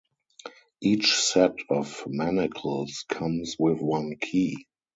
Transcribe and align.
Each 0.81 1.15
set 1.15 1.57
of 1.69 2.05
manacles 2.07 3.05
comes 3.07 3.55
with 3.59 3.81
one 3.83 4.15
key. 4.19 4.65